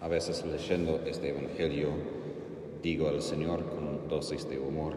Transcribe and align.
A 0.00 0.06
veces 0.06 0.44
leyendo 0.46 1.00
este 1.06 1.30
Evangelio 1.30 1.88
digo 2.82 3.08
al 3.08 3.20
Señor 3.20 3.64
con 3.68 4.08
dosis 4.08 4.48
de 4.48 4.56
humor, 4.56 4.94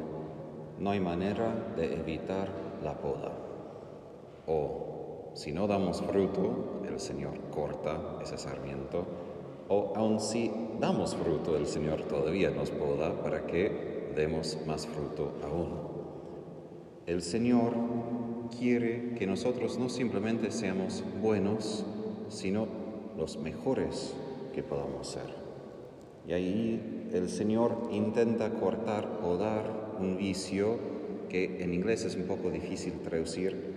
no 0.77 0.91
hay 0.91 0.99
manera 0.99 1.73
de 1.75 1.95
evitar 1.95 2.49
la 2.83 2.93
poda. 2.99 3.31
O 4.45 5.31
si 5.33 5.53
no 5.53 5.65
damos 5.65 6.01
fruto, 6.03 6.83
el 6.87 6.99
Señor 6.99 7.33
corta 7.49 8.19
ese 8.21 8.37
sarmiento. 8.37 9.05
O 9.69 9.93
aun 9.95 10.19
si 10.19 10.51
damos 10.79 11.15
fruto, 11.15 11.57
el 11.57 11.65
Señor 11.65 12.03
todavía 12.03 12.51
nos 12.51 12.69
poda 12.69 13.23
para 13.23 13.47
que 13.47 14.11
demos 14.15 14.59
más 14.67 14.85
fruto 14.85 15.31
aún. 15.43 15.69
El 17.07 17.23
Señor 17.23 17.73
quiere 18.59 19.15
que 19.15 19.25
nosotros 19.25 19.79
no 19.79 19.89
simplemente 19.89 20.51
seamos 20.51 21.03
buenos, 21.23 21.85
sino 22.29 22.67
los 23.17 23.37
mejores 23.37 24.15
que 24.51 24.63
podamos 24.63 25.07
ser. 25.07 25.41
Y 26.27 26.33
ahí 26.33 27.09
el 27.13 27.29
Señor 27.29 27.89
intenta 27.91 28.51
cortar 28.51 29.19
o 29.23 29.37
dar 29.37 29.95
un 29.99 30.17
vicio 30.17 30.77
que 31.29 31.63
en 31.63 31.73
inglés 31.73 32.05
es 32.05 32.15
un 32.15 32.23
poco 32.23 32.49
difícil 32.49 32.99
traducir 32.99 33.71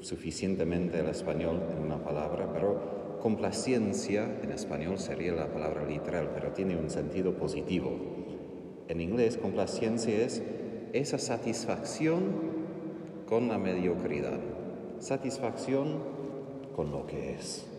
suficientemente 0.00 0.98
al 0.98 1.08
español 1.08 1.62
en 1.70 1.84
una 1.84 2.02
palabra, 2.02 2.50
pero 2.52 3.18
complacencia 3.20 4.40
en 4.42 4.50
español 4.50 4.98
sería 4.98 5.32
la 5.32 5.52
palabra 5.52 5.84
literal, 5.84 6.30
pero 6.34 6.52
tiene 6.52 6.76
un 6.76 6.90
sentido 6.90 7.34
positivo. 7.34 7.92
En 8.88 9.00
inglés, 9.00 9.36
complacencia 9.36 10.24
es 10.24 10.42
esa 10.92 11.18
satisfacción 11.18 12.50
con 13.26 13.48
la 13.48 13.58
mediocridad, 13.58 14.40
satisfacción 14.98 15.98
con 16.74 16.90
lo 16.90 17.06
que 17.06 17.34
es. 17.34 17.69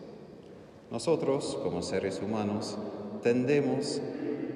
Nosotros, 0.91 1.57
como 1.63 1.81
seres 1.81 2.21
humanos, 2.21 2.77
tendemos 3.23 4.01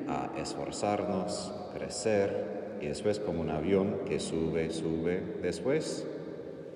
a 0.09 0.37
esforzarnos, 0.37 1.53
crecer 1.73 2.77
y 2.81 2.87
después 2.87 3.19
como 3.21 3.39
un 3.39 3.49
avión 3.49 3.99
que 4.05 4.19
sube, 4.19 4.69
sube, 4.69 5.23
después 5.41 6.05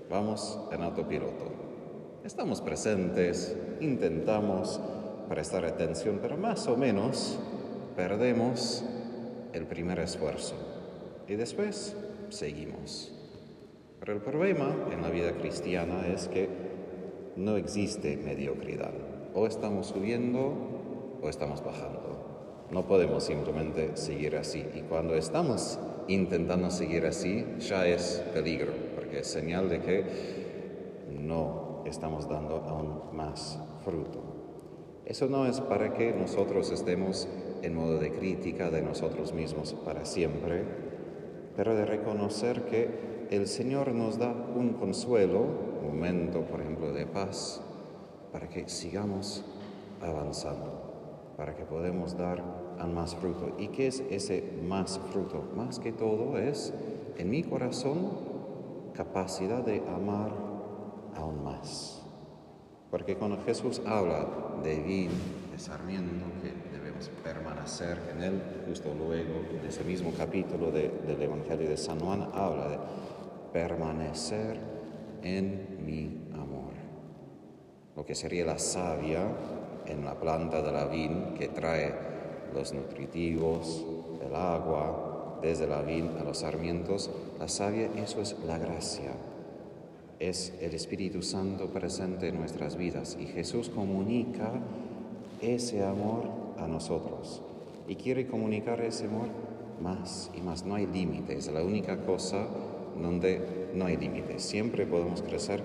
vamos 0.09 0.57
en 0.71 0.81
autopiloto. 0.81 1.51
Estamos 2.23 2.61
presentes, 2.61 3.53
intentamos 3.81 4.79
prestar 5.27 5.65
atención, 5.65 6.19
pero 6.21 6.37
más 6.37 6.65
o 6.67 6.77
menos 6.77 7.37
perdemos 7.97 8.85
el 9.51 9.65
primer 9.65 9.99
esfuerzo 9.99 10.55
y 11.27 11.35
después 11.35 11.97
seguimos. 12.29 13.11
Pero 13.99 14.13
el 14.13 14.21
problema 14.21 14.73
en 14.89 15.01
la 15.01 15.09
vida 15.09 15.33
cristiana 15.33 16.07
es 16.07 16.29
que 16.29 16.47
no 17.35 17.57
existe 17.57 18.15
mediocridad 18.15 18.93
o 19.33 19.47
estamos 19.47 19.87
subiendo 19.87 20.53
o 21.21 21.29
estamos 21.29 21.63
bajando. 21.63 21.99
No 22.71 22.85
podemos 22.85 23.23
simplemente 23.23 23.97
seguir 23.97 24.35
así. 24.35 24.65
Y 24.75 24.81
cuando 24.81 25.15
estamos 25.15 25.79
intentando 26.07 26.69
seguir 26.69 27.05
así, 27.05 27.45
ya 27.59 27.87
es 27.87 28.23
peligro, 28.33 28.71
porque 28.95 29.19
es 29.19 29.27
señal 29.27 29.69
de 29.69 29.79
que 29.79 30.05
no 31.19 31.83
estamos 31.85 32.29
dando 32.29 32.57
aún 32.67 33.15
más 33.15 33.59
fruto. 33.83 34.21
Eso 35.05 35.27
no 35.27 35.47
es 35.47 35.59
para 35.61 35.93
que 35.93 36.13
nosotros 36.13 36.71
estemos 36.71 37.27
en 37.63 37.73
modo 37.73 37.97
de 37.97 38.11
crítica 38.11 38.69
de 38.69 38.81
nosotros 38.81 39.33
mismos 39.33 39.73
para 39.73 40.05
siempre, 40.05 40.63
pero 41.55 41.75
de 41.75 41.85
reconocer 41.85 42.65
que 42.65 43.27
el 43.31 43.47
Señor 43.47 43.93
nos 43.93 44.19
da 44.19 44.31
un 44.55 44.73
consuelo, 44.73 45.45
momento, 45.83 46.41
por 46.41 46.61
ejemplo, 46.61 46.91
de 46.91 47.05
paz, 47.05 47.61
para 48.31 48.47
que 48.47 48.67
sigamos 48.69 49.43
avanzando, 50.01 51.33
para 51.37 51.55
que 51.55 51.63
podamos 51.63 52.17
dar 52.17 52.43
aún 52.79 52.93
más 52.93 53.15
fruto. 53.15 53.55
¿Y 53.57 53.69
qué 53.69 53.87
es 53.87 54.03
ese 54.09 54.59
más 54.67 54.99
fruto? 55.11 55.43
Más 55.55 55.79
que 55.79 55.91
todo 55.91 56.37
es, 56.37 56.73
en 57.17 57.29
mi 57.29 57.43
corazón, 57.43 58.09
capacidad 58.93 59.63
de 59.63 59.79
amar 59.87 60.31
aún 61.15 61.43
más. 61.43 62.01
Porque 62.91 63.15
cuando 63.15 63.37
Jesús 63.45 63.81
habla 63.85 64.27
de 64.63 64.79
vino, 64.79 65.13
de 65.51 65.59
sarmiento, 65.59 66.25
que 66.41 66.77
debemos 66.77 67.09
permanecer 67.23 67.99
en 68.15 68.23
él, 68.23 68.41
justo 68.67 68.93
luego, 68.97 69.41
en 69.59 69.67
ese 69.67 69.83
mismo 69.83 70.11
capítulo 70.17 70.71
del 70.71 71.21
Evangelio 71.21 71.69
de 71.69 71.77
San 71.77 71.99
Juan, 71.99 72.29
habla 72.33 72.69
de 72.69 72.77
permanecer 73.53 74.59
en 75.21 75.85
mi 75.85 76.28
lo 77.99 78.05
que 78.05 78.15
sería 78.15 78.45
la 78.45 78.57
savia 78.57 79.27
en 79.85 80.05
la 80.05 80.17
planta 80.17 80.61
de 80.61 80.71
la 80.71 80.85
vid 80.85 81.11
que 81.37 81.49
trae 81.49 81.93
los 82.53 82.71
nutritivos, 82.73 83.85
el 84.25 84.33
agua, 84.33 85.37
desde 85.41 85.67
la 85.67 85.81
vid 85.81 86.05
a 86.17 86.23
los 86.23 86.37
sarmientos. 86.37 87.09
La 87.37 87.49
savia, 87.49 87.89
eso 87.97 88.21
es 88.21 88.37
la 88.47 88.57
gracia. 88.57 89.11
Es 90.17 90.53
el 90.61 90.75
Espíritu 90.75 91.21
Santo 91.21 91.71
presente 91.71 92.29
en 92.29 92.39
nuestras 92.39 92.77
vidas 92.77 93.17
y 93.19 93.25
Jesús 93.25 93.67
comunica 93.67 94.49
ese 95.41 95.83
amor 95.83 96.23
a 96.57 96.67
nosotros 96.67 97.41
y 97.85 97.95
quiere 97.95 98.27
comunicar 98.27 98.79
ese 98.79 99.07
amor 99.07 99.27
más 99.81 100.31
y 100.33 100.39
más. 100.39 100.63
No 100.63 100.75
hay 100.75 100.85
límites, 100.85 101.47
es 101.47 101.53
la 101.53 101.65
única 101.65 102.05
cosa 102.05 102.47
donde 102.97 103.71
no 103.73 103.87
hay 103.87 103.97
límites. 103.97 104.41
Siempre 104.41 104.85
podemos 104.85 105.21
crecer 105.21 105.61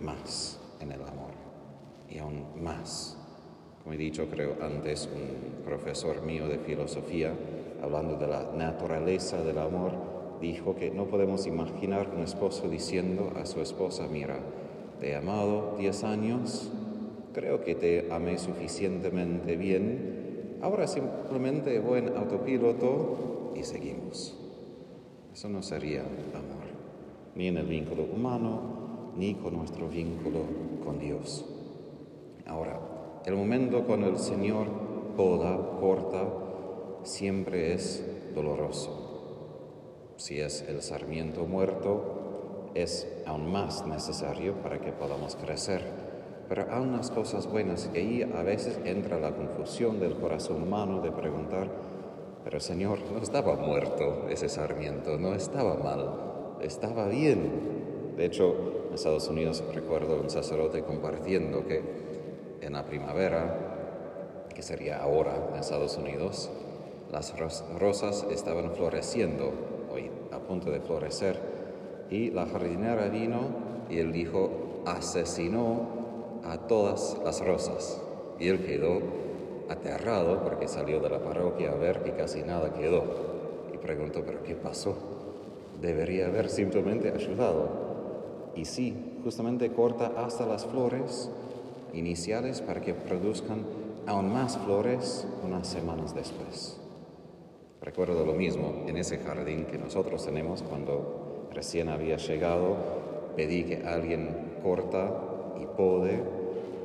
más 0.00 0.58
en 0.80 0.92
el 0.92 1.02
amor 1.02 1.17
y 2.10 2.18
aún 2.18 2.44
más. 2.62 3.16
Como 3.82 3.94
he 3.94 3.98
dicho, 3.98 4.28
creo 4.30 4.56
antes, 4.60 5.08
un 5.14 5.62
profesor 5.64 6.22
mío 6.22 6.48
de 6.48 6.58
filosofía, 6.58 7.32
hablando 7.82 8.16
de 8.16 8.26
la 8.26 8.52
naturaleza 8.56 9.42
del 9.42 9.58
amor, 9.58 9.92
dijo 10.40 10.74
que 10.76 10.90
no 10.90 11.06
podemos 11.06 11.46
imaginar 11.46 12.10
un 12.14 12.22
esposo 12.22 12.68
diciendo 12.68 13.32
a 13.36 13.46
su 13.46 13.60
esposa, 13.60 14.06
mira, 14.10 14.38
te 15.00 15.10
he 15.10 15.16
amado 15.16 15.76
10 15.78 16.04
años, 16.04 16.70
creo 17.32 17.62
que 17.62 17.74
te 17.74 18.12
amé 18.12 18.38
suficientemente 18.38 19.56
bien, 19.56 20.58
ahora 20.60 20.86
simplemente 20.86 21.78
voy 21.78 22.00
en 22.00 22.16
autopiloto 22.16 23.52
y 23.56 23.62
seguimos. 23.62 24.36
Eso 25.32 25.48
no 25.48 25.62
sería 25.62 26.00
amor, 26.00 26.66
ni 27.36 27.46
en 27.48 27.58
el 27.58 27.66
vínculo 27.66 28.04
humano, 28.04 29.12
ni 29.16 29.34
con 29.34 29.56
nuestro 29.56 29.88
vínculo 29.88 30.40
con 30.84 30.98
Dios. 30.98 31.57
Ahora, 32.48 32.80
el 33.26 33.36
momento 33.36 33.84
cuando 33.84 34.08
el 34.08 34.18
Señor 34.18 34.66
poda, 35.16 35.78
corta, 35.78 36.24
siempre 37.02 37.74
es 37.74 38.02
doloroso. 38.34 40.14
Si 40.16 40.40
es 40.40 40.64
el 40.66 40.80
sarmiento 40.80 41.44
muerto, 41.44 42.70
es 42.74 43.06
aún 43.26 43.52
más 43.52 43.86
necesario 43.86 44.54
para 44.62 44.80
que 44.80 44.92
podamos 44.92 45.36
crecer. 45.36 45.82
Pero 46.48 46.66
hay 46.70 46.80
unas 46.80 47.10
cosas 47.10 47.46
buenas 47.46 47.90
y 47.94 47.98
ahí 47.98 48.22
a 48.22 48.42
veces 48.42 48.80
entra 48.84 49.20
la 49.20 49.34
confusión 49.34 50.00
del 50.00 50.14
corazón 50.16 50.62
humano 50.62 51.02
de 51.02 51.12
preguntar, 51.12 51.68
pero 52.44 52.60
Señor, 52.60 52.98
no 53.12 53.18
estaba 53.18 53.56
muerto 53.56 54.26
ese 54.30 54.48
sarmiento, 54.48 55.18
no 55.18 55.34
estaba 55.34 55.74
mal, 55.76 56.58
estaba 56.62 57.08
bien. 57.08 58.14
De 58.16 58.24
hecho, 58.24 58.54
en 58.88 58.94
Estados 58.94 59.28
Unidos 59.28 59.62
recuerdo 59.74 60.18
un 60.18 60.30
sacerdote 60.30 60.82
compartiendo 60.82 61.66
que 61.66 62.07
en 62.60 62.72
la 62.72 62.84
primavera, 62.84 64.46
que 64.54 64.62
sería 64.62 65.02
ahora 65.02 65.48
en 65.50 65.58
Estados 65.58 65.96
Unidos, 65.96 66.50
las 67.10 67.34
rosas 67.78 68.26
estaban 68.30 68.72
floreciendo, 68.72 69.52
hoy 69.92 70.10
a 70.32 70.38
punto 70.38 70.70
de 70.70 70.80
florecer, 70.80 71.38
y 72.10 72.30
la 72.30 72.46
jardinera 72.46 73.08
vino 73.08 73.68
y 73.90 73.98
él 73.98 74.12
dijo, 74.12 74.82
asesinó 74.86 75.98
a 76.44 76.58
todas 76.66 77.18
las 77.24 77.44
rosas. 77.44 78.00
Y 78.38 78.48
él 78.48 78.64
quedó 78.64 79.00
aterrado 79.68 80.42
porque 80.42 80.68
salió 80.68 81.00
de 81.00 81.10
la 81.10 81.20
parroquia 81.20 81.72
a 81.72 81.74
ver 81.74 82.02
que 82.02 82.12
casi 82.12 82.42
nada 82.42 82.72
quedó. 82.72 83.04
Y 83.74 83.78
preguntó, 83.78 84.22
¿pero 84.24 84.42
qué 84.42 84.54
pasó? 84.54 84.96
Debería 85.80 86.26
haber 86.26 86.48
simplemente 86.48 87.12
ayudado. 87.12 87.88
Y 88.54 88.64
sí, 88.64 89.18
justamente 89.22 89.72
corta 89.72 90.12
hasta 90.16 90.46
las 90.46 90.66
flores 90.66 91.30
iniciales 91.92 92.60
para 92.60 92.80
que 92.80 92.94
produzcan 92.94 93.64
aún 94.06 94.32
más 94.32 94.56
flores 94.58 95.26
unas 95.44 95.66
semanas 95.66 96.14
después. 96.14 96.78
Recuerdo 97.80 98.24
lo 98.24 98.32
mismo 98.32 98.84
en 98.86 98.96
ese 98.96 99.18
jardín 99.18 99.64
que 99.66 99.78
nosotros 99.78 100.24
tenemos 100.24 100.62
cuando 100.62 101.48
recién 101.52 101.88
había 101.88 102.16
llegado, 102.16 102.76
pedí 103.36 103.64
que 103.64 103.86
alguien 103.86 104.58
corta 104.62 105.10
y 105.60 105.66
pode. 105.76 106.22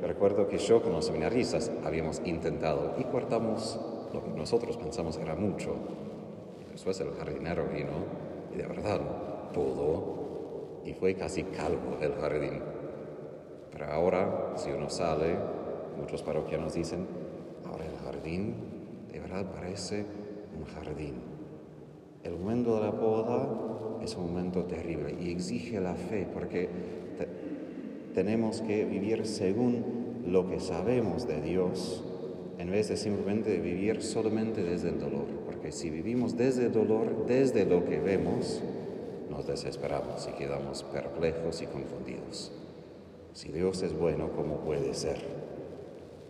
Recuerdo 0.02 0.48
que 0.48 0.58
yo 0.58 0.82
con 0.82 0.92
los 0.92 1.06
seminaristas 1.06 1.70
habíamos 1.84 2.20
intentado 2.24 2.94
y 2.98 3.04
cortamos 3.04 3.80
lo 4.12 4.22
que 4.22 4.30
nosotros 4.30 4.76
pensamos 4.76 5.16
era 5.16 5.34
mucho. 5.34 5.74
Después 6.70 7.00
el 7.00 7.12
jardinero 7.12 7.66
vino 7.72 7.92
y 8.54 8.58
de 8.58 8.66
verdad 8.66 9.00
todo 9.52 10.82
y 10.84 10.92
fue 10.92 11.14
casi 11.14 11.44
calvo 11.44 11.96
el 12.00 12.14
jardín. 12.14 12.73
Pero 13.74 13.86
ahora, 13.86 14.54
si 14.56 14.70
uno 14.70 14.88
sale, 14.88 15.36
muchos 16.00 16.22
parroquianos 16.22 16.74
dicen, 16.74 17.06
ahora 17.66 17.84
el 17.84 17.96
jardín, 18.04 18.54
de 19.12 19.20
verdad 19.20 19.44
parece 19.52 20.06
un 20.56 20.64
jardín. 20.64 21.14
El 22.22 22.38
momento 22.38 22.76
de 22.76 22.86
la 22.86 22.92
poda 22.92 24.00
es 24.02 24.16
un 24.16 24.32
momento 24.32 24.64
terrible 24.64 25.14
y 25.20 25.32
exige 25.32 25.80
la 25.80 25.94
fe 25.94 26.26
porque 26.32 26.68
tenemos 28.14 28.60
que 28.62 28.84
vivir 28.84 29.26
según 29.26 30.22
lo 30.26 30.48
que 30.48 30.60
sabemos 30.60 31.26
de 31.26 31.40
Dios 31.42 32.02
en 32.58 32.70
vez 32.70 32.88
de 32.88 32.96
simplemente 32.96 33.58
vivir 33.58 34.02
solamente 34.02 34.62
desde 34.62 34.90
el 34.90 35.00
dolor. 35.00 35.26
Porque 35.44 35.72
si 35.72 35.90
vivimos 35.90 36.36
desde 36.36 36.66
el 36.66 36.72
dolor, 36.72 37.26
desde 37.26 37.66
lo 37.66 37.84
que 37.84 37.98
vemos, 37.98 38.62
nos 39.30 39.46
desesperamos 39.46 40.28
y 40.32 40.36
quedamos 40.38 40.84
perplejos 40.84 41.60
y 41.60 41.66
confundidos. 41.66 42.52
Si 43.34 43.50
Dios 43.50 43.82
es 43.82 43.98
bueno, 43.98 44.30
¿cómo 44.30 44.58
puede 44.58 44.94
ser? 44.94 45.20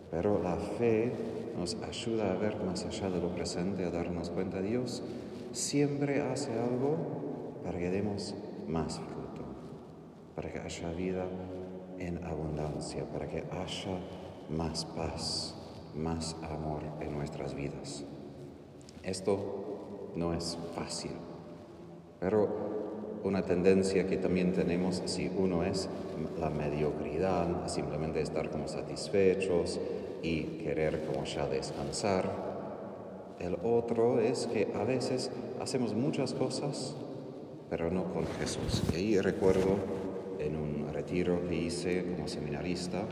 Pero 0.09 0.41
la 0.41 0.55
fe 0.55 1.11
nos 1.55 1.75
ayuda 1.75 2.31
a 2.31 2.35
ver 2.35 2.57
más 2.63 2.83
allá 2.83 3.11
de 3.11 3.21
lo 3.21 3.29
presente, 3.29 3.85
a 3.85 3.91
darnos 3.91 4.31
cuenta, 4.31 4.59
Dios 4.59 5.03
siempre 5.51 6.21
hace 6.23 6.51
algo 6.59 6.97
para 7.63 7.77
que 7.77 7.91
demos 7.91 8.33
más 8.67 8.99
fruto, 8.99 9.43
para 10.35 10.51
que 10.51 10.59
haya 10.59 10.91
vida 10.93 11.27
en 11.99 12.23
abundancia, 12.25 13.05
para 13.05 13.27
que 13.27 13.43
haya 13.51 13.99
más 14.49 14.85
paz, 14.85 15.55
más 15.95 16.35
amor 16.41 16.81
en 17.01 17.15
nuestras 17.15 17.53
vidas. 17.53 18.03
Esto 19.03 20.11
no 20.15 20.33
es 20.33 20.57
fácil, 20.73 21.11
pero 22.19 22.74
una 23.25 23.41
tendencia 23.41 24.05
que 24.05 24.17
también 24.17 24.53
tenemos 24.53 25.01
si 25.05 25.31
uno 25.35 25.63
es 25.63 25.89
la 26.39 26.51
mediocridad, 26.51 27.67
simplemente 27.67 28.21
estar 28.21 28.51
como 28.51 28.67
satisfechos 28.67 29.79
y 30.21 30.43
querer 30.63 31.05
como 31.07 31.25
ya 31.25 31.47
descansar. 31.47 32.29
El 33.39 33.57
otro 33.63 34.19
es 34.19 34.45
que 34.45 34.71
a 34.75 34.83
veces 34.83 35.31
hacemos 35.59 35.95
muchas 35.95 36.33
cosas, 36.33 36.95
pero 37.67 37.89
no 37.89 38.13
con 38.13 38.27
Jesús. 38.39 38.83
Y 38.93 38.95
ahí 38.95 39.19
recuerdo 39.19 39.75
en 40.39 40.55
un 40.55 40.93
retiro 40.93 41.47
que 41.49 41.55
hice 41.55 42.05
como 42.05 42.27
seminarista, 42.27 43.05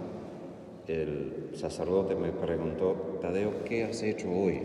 el 0.87 1.49
sacerdote 1.55 2.15
me 2.15 2.31
preguntó, 2.31 3.17
Tadeo, 3.19 3.63
¿qué 3.65 3.85
has 3.85 4.03
hecho 4.03 4.29
hoy? 4.29 4.61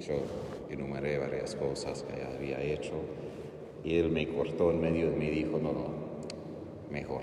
Yo 0.00 0.16
enumeré 0.68 1.18
varias 1.18 1.54
cosas 1.54 2.02
que 2.02 2.22
había 2.22 2.60
hecho 2.60 2.92
y 3.86 3.98
él 4.00 4.10
me 4.10 4.26
cortó 4.26 4.72
en 4.72 4.80
medio 4.80 5.16
y 5.16 5.30
dijo, 5.30 5.58
no, 5.58 5.72
no, 5.72 5.84
mejor. 6.90 7.22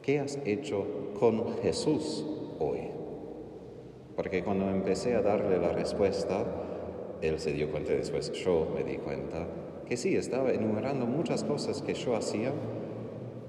¿Qué 0.00 0.18
has 0.18 0.38
hecho 0.46 0.86
con 1.20 1.58
Jesús 1.58 2.24
hoy? 2.58 2.88
Porque 4.16 4.42
cuando 4.42 4.70
empecé 4.70 5.14
a 5.14 5.20
darle 5.20 5.58
la 5.58 5.72
respuesta, 5.72 6.46
él 7.20 7.38
se 7.38 7.52
dio 7.52 7.70
cuenta 7.70 7.92
después, 7.92 8.32
yo 8.32 8.66
me 8.74 8.84
di 8.84 8.96
cuenta, 8.96 9.46
que 9.86 9.98
sí, 9.98 10.16
estaba 10.16 10.50
enumerando 10.50 11.04
muchas 11.04 11.44
cosas 11.44 11.82
que 11.82 11.92
yo 11.92 12.16
hacía, 12.16 12.52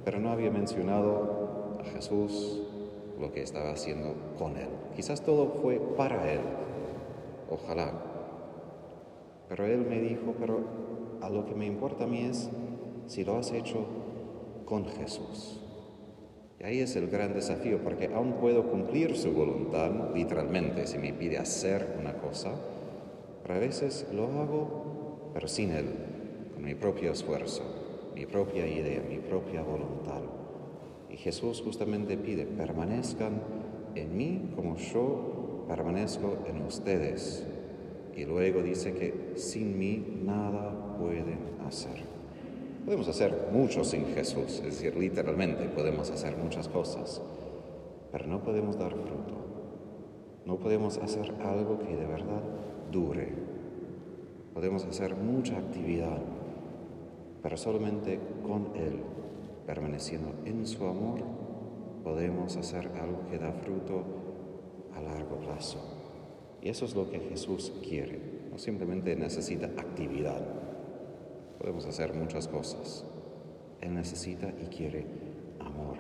pero 0.04 0.20
no 0.20 0.30
había 0.30 0.52
mencionado 0.52 1.78
a 1.80 1.86
Jesús, 1.86 2.62
lo 3.22 3.32
que 3.32 3.42
estaba 3.42 3.72
haciendo 3.72 4.16
con 4.38 4.58
Él. 4.58 4.68
Quizás 4.98 5.24
todo 5.24 5.48
fue 5.62 5.80
para 5.96 6.30
Él, 6.30 6.42
ojalá. 7.50 7.94
Pero 9.48 9.66
Él 9.66 9.86
me 9.88 10.02
dijo, 10.02 10.36
pero 10.38 10.87
a 11.22 11.30
lo 11.30 11.46
que 11.46 11.56
me 11.56 11.66
importa 11.66 12.06
a 12.06 12.08
mí 12.08 12.22
es 12.22 12.50
si 13.08 13.24
lo 13.24 13.38
has 13.38 13.52
hecho 13.52 13.86
con 14.66 14.86
Jesús. 14.86 15.62
Y 16.60 16.64
ahí 16.64 16.80
es 16.80 16.96
el 16.96 17.08
gran 17.08 17.34
desafío, 17.34 17.80
porque 17.84 18.08
aún 18.08 18.34
puedo 18.34 18.69
cumplir 18.69 19.16
su 19.16 19.31
voluntad, 19.31 19.92
literalmente, 20.16 20.88
si 20.88 20.98
me 20.98 21.14
pide 21.14 21.38
hacer 21.38 21.98
una 22.00 22.14
cosa, 22.14 22.52
pero 23.44 23.56
a 23.56 23.60
veces 23.60 24.08
lo 24.12 24.25
hago, 24.25 25.31
pero 25.34 25.48
sin 25.48 25.72
Él, 25.72 25.86
con 26.54 26.64
mi 26.64 26.74
propio 26.74 27.12
esfuerzo, 27.12 27.64
mi 28.16 28.25
propia 28.25 28.68
idea, 28.68 29.04
mi 29.08 29.19
propia 29.19 29.62
voluntad. 29.62 30.22
Y 31.10 31.18
Jesús 31.18 31.62
justamente 31.64 32.18
pide, 32.18 32.46
permanezcan 32.46 33.42
en 33.96 34.18
mí 34.18 34.52
como 34.56 34.78
yo 34.78 35.66
permanezco 35.68 36.38
en 36.48 36.64
ustedes. 36.64 37.46
Y 38.18 38.25
luego 38.25 38.64
dice 38.64 38.94
que 38.94 39.34
sin 39.36 39.78
mí 39.78 40.22
nada 40.25 40.98
pueden 41.00 41.38
hacer. 41.68 42.02
Podemos 42.84 43.08
hacer 43.08 43.50
mucho 43.54 43.84
sin 43.84 44.08
Jesús, 44.08 44.56
es 44.60 44.64
decir, 44.64 44.98
literalmente 44.98 45.66
podemos 45.69 46.10
hacer 46.10 46.36
muchas 46.36 46.68
cosas, 46.68 47.22
pero 48.12 48.25
no 48.25 48.42
podemos 48.42 48.78
dar 48.78 48.92
fruto. 48.92 49.36
No 50.46 50.58
podemos 50.58 50.98
hacer 50.98 51.31
algo 51.44 51.78
que 51.80 51.96
de 51.96 52.08
verdad 52.08 52.42
dure. 52.92 53.34
Podemos 54.54 54.84
hacer 54.86 55.16
mucha 55.16 55.58
actividad, 55.58 56.19
pero 57.44 57.56
solamente 57.56 58.19
con 58.42 58.75
Él 58.75 59.00
permaneciendo 59.68 60.34
en 60.46 60.66
su 60.66 60.88
amor, 60.88 61.19
podemos 62.04 62.56
hacer 62.56 62.90
algo 63.00 63.28
que 63.30 63.38
da 63.38 63.52
fruto 63.52 64.02
a 64.96 65.02
largo 65.02 65.36
plazo. 65.36 65.97
Y 66.62 66.69
eso 66.69 66.86
es 66.86 66.95
lo 66.95 67.09
que 67.09 67.19
Jesús 67.19 67.71
quiere. 67.83 68.19
No 68.51 68.57
simplemente 68.57 69.15
necesita 69.15 69.68
actividad. 69.68 70.42
Podemos 71.59 71.86
hacer 71.86 72.13
muchas 72.13 72.48
cosas. 72.48 73.06
Él 73.81 73.94
necesita 73.94 74.54
y 74.62 74.68
quiere 74.68 75.06
amor. 75.59 75.98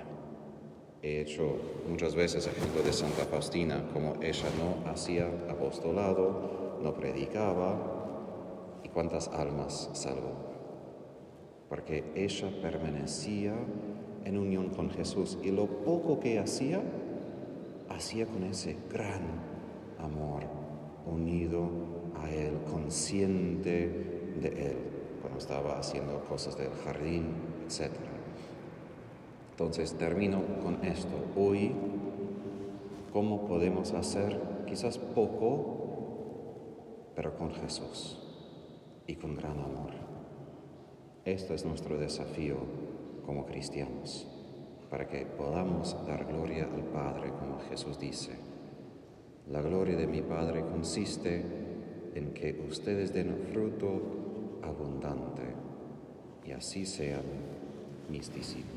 He 1.01 1.21
hecho 1.21 1.57
muchas 1.87 2.15
veces 2.15 2.47
ejemplo 2.47 2.81
de 2.81 2.91
Santa 2.91 3.25
Faustina, 3.25 3.87
como 3.93 4.15
ella 4.21 4.47
no 4.57 4.89
hacía 4.89 5.27
apostolado, 5.49 6.79
no 6.81 6.93
predicaba, 6.93 8.79
y 8.83 8.89
cuántas 8.89 9.27
almas 9.27 9.89
salvó 9.93 10.47
porque 11.69 12.03
ella 12.15 12.49
permanecía 12.61 13.53
en 14.23 14.37
unión 14.37 14.69
con 14.69 14.89
Jesús 14.89 15.37
y 15.43 15.51
lo 15.51 15.65
poco 15.67 16.19
que 16.19 16.39
hacía, 16.39 16.81
hacía 17.89 18.25
con 18.25 18.43
ese 18.43 18.77
gran 18.91 19.56
amor, 19.99 20.43
unido 21.05 21.69
a 22.15 22.29
Él, 22.29 22.59
consciente 22.71 23.89
de 24.41 24.47
Él, 24.47 24.77
cuando 25.21 25.39
estaba 25.39 25.77
haciendo 25.77 26.19
cosas 26.25 26.57
del 26.57 26.71
jardín, 26.83 27.33
etc. 27.65 27.91
Entonces 29.51 29.93
termino 29.93 30.41
con 30.63 30.83
esto. 30.85 31.15
Hoy, 31.35 31.73
¿cómo 33.11 33.47
podemos 33.47 33.93
hacer 33.93 34.39
quizás 34.67 34.97
poco, 34.97 35.77
pero 37.15 37.35
con 37.35 37.51
Jesús 37.51 38.21
y 39.07 39.15
con 39.15 39.35
gran 39.35 39.59
amor? 39.59 39.91
Esto 41.25 41.53
es 41.53 41.65
nuestro 41.65 41.97
desafío 41.97 42.55
como 43.25 43.45
cristianos, 43.45 44.27
para 44.89 45.07
que 45.07 45.25
podamos 45.25 45.97
dar 46.07 46.25
gloria 46.25 46.69
al 46.73 46.83
Padre, 46.83 47.31
como 47.37 47.59
Jesús 47.69 47.99
dice. 47.99 48.56
La 49.51 49.61
gloria 49.61 49.95
de 49.95 50.07
mi 50.07 50.21
Padre 50.21 50.61
consiste 50.61 51.41
en 52.15 52.33
que 52.33 52.59
ustedes 52.67 53.13
den 53.13 53.47
fruto 53.53 54.59
abundante 54.61 55.43
y 56.45 56.51
así 56.51 56.85
sean 56.85 57.23
mis 58.09 58.33
discípulos. 58.33 58.76